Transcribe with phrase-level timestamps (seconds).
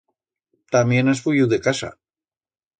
[0.77, 1.93] Tamién has fuiu de casa.